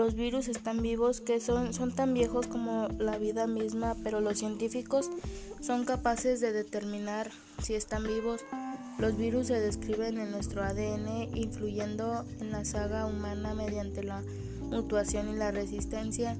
[0.00, 4.38] los virus están vivos, que son, son tan viejos como la vida misma, pero los
[4.38, 5.10] científicos
[5.60, 7.30] son capaces de determinar
[7.62, 8.40] si están vivos.
[8.98, 14.22] Los virus se describen en nuestro ADN, influyendo en la saga humana mediante la
[14.70, 16.34] mutuación y la resistencia.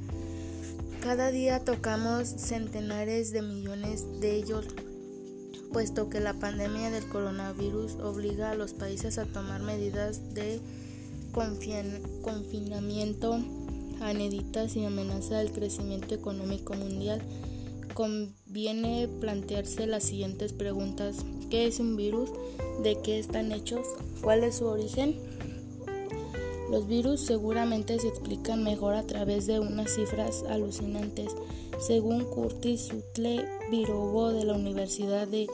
[1.02, 4.68] Cada día tocamos centenares de millones de ellos,
[5.70, 10.62] puesto que la pandemia del coronavirus obliga a los países a tomar medidas de
[11.32, 13.38] confinamiento
[14.08, 17.20] inéditas y amenaza el crecimiento económico mundial.
[17.92, 21.24] Conviene plantearse las siguientes preguntas.
[21.50, 22.30] ¿Qué es un virus?
[22.82, 23.86] ¿De qué están hechos?
[24.22, 25.16] ¿Cuál es su origen?
[26.70, 31.34] Los virus seguramente se explican mejor a través de unas cifras alucinantes.
[31.80, 35.48] Según Curtis Sutle, virólogo de la Universidad de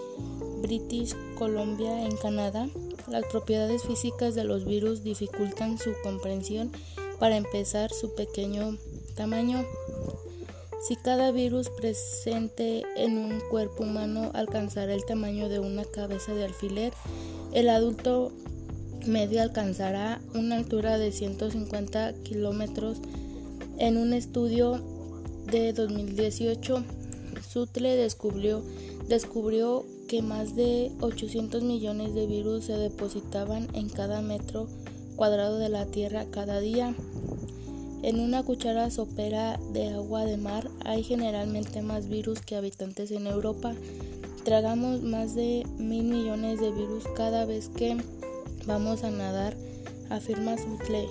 [0.60, 2.68] British Columbia en Canadá,
[3.08, 6.72] las propiedades físicas de los virus dificultan su comprensión.
[7.18, 8.76] Para empezar, su pequeño
[9.14, 9.64] tamaño.
[10.86, 16.44] Si cada virus presente en un cuerpo humano alcanzara el tamaño de una cabeza de
[16.44, 16.92] alfiler,
[17.52, 18.32] el adulto
[19.06, 22.98] medio alcanzará una altura de 150 kilómetros.
[23.78, 24.82] En un estudio
[25.50, 26.84] de 2018,
[27.48, 28.62] Sutle descubrió,
[29.08, 34.68] descubrió que más de 800 millones de virus se depositaban en cada metro
[35.16, 36.94] cuadrado de la Tierra cada día.
[38.02, 43.26] En una cuchara sopera de agua de mar hay generalmente más virus que habitantes en
[43.26, 43.74] Europa.
[44.44, 47.96] Tragamos más de mil millones de virus cada vez que
[48.66, 49.56] vamos a nadar,
[50.08, 51.08] afirma Sutle.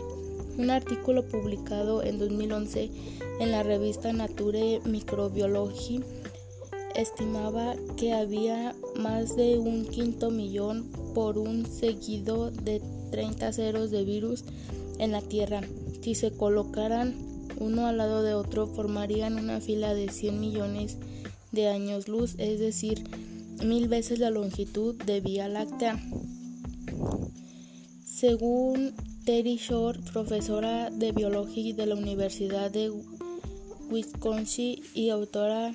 [0.57, 2.89] Un artículo publicado en 2011
[3.41, 6.01] en la revista Nature Microbiology
[6.95, 14.03] estimaba que había más de un quinto millón por un seguido de 30 ceros de
[14.03, 14.43] virus
[14.97, 15.61] en la Tierra.
[16.01, 17.15] Si se colocaran
[17.59, 20.97] uno al lado de otro, formarían una fila de 100 millones
[21.51, 23.03] de años luz, es decir,
[23.63, 26.01] mil veces la longitud de Vía Láctea.
[28.03, 28.93] Según
[29.25, 32.91] Terry Shore, profesora de biología de la Universidad de
[33.89, 35.73] Wisconsin y autora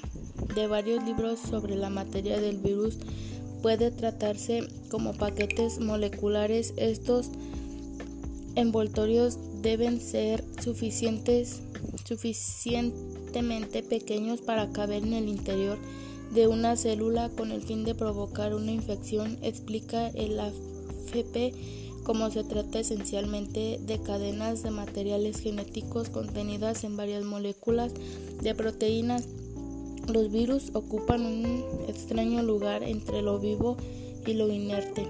[0.55, 2.99] de varios libros sobre la materia del virus,
[3.63, 6.75] puede tratarse como paquetes moleculares.
[6.77, 7.31] Estos
[8.55, 11.61] envoltorios deben ser suficientes,
[12.05, 15.79] suficientemente pequeños para caber en el interior
[16.33, 21.55] de una célula con el fin de provocar una infección, explica el AFP
[22.05, 27.93] como se trata esencialmente de cadenas de materiales genéticos contenidas en varias moléculas
[28.43, 29.29] de proteínas.
[30.09, 33.77] Los virus ocupan un extraño lugar entre lo vivo
[34.27, 35.07] y lo inerte,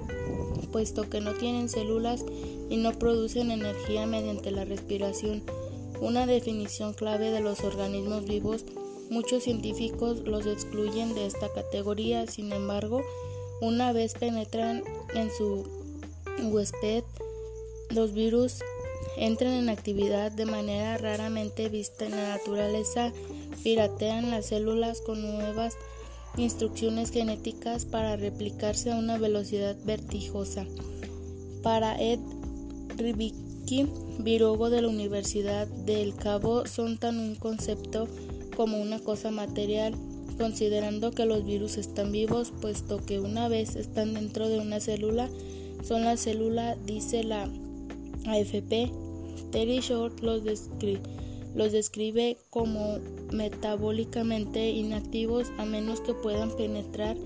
[0.73, 2.25] puesto que no tienen células
[2.69, 5.43] y no producen energía mediante la respiración.
[6.01, 8.65] Una definición clave de los organismos vivos,
[9.11, 13.03] muchos científicos los excluyen de esta categoría, sin embargo,
[13.61, 14.83] una vez penetran
[15.15, 15.65] en su
[16.43, 17.05] huésped,
[17.91, 18.61] los virus
[19.17, 23.13] entran en actividad de manera raramente vista en la naturaleza,
[23.63, 25.77] piratean las células con nuevas
[26.37, 30.67] instrucciones genéticas para replicarse a una velocidad vertigosa.
[31.63, 32.21] Para Ed
[32.97, 33.87] Ribicki,
[34.19, 38.09] virólogo de la Universidad del Cabo, son tan un concepto
[38.57, 39.95] como una cosa material,
[40.39, 45.29] considerando que los virus están vivos, puesto que una vez están dentro de una célula,
[45.83, 47.49] son la célula, dice la
[48.27, 48.93] AFP.
[49.51, 50.43] Terry Short los,
[51.55, 52.99] los describe como
[53.33, 57.17] metabólicamente inactivos a menos que puedan penetrar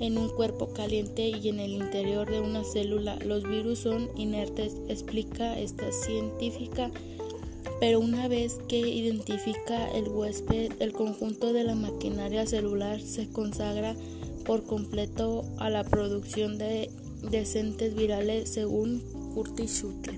[0.00, 3.16] en un cuerpo caliente y en el interior de una célula.
[3.24, 6.90] Los virus son inertes, explica esta científica,
[7.80, 13.94] pero una vez que identifica el huésped, el conjunto de la maquinaria celular se consagra
[14.44, 16.90] por completo a la producción de
[17.30, 19.02] decentes virales según
[19.34, 20.17] Curtis Schutter.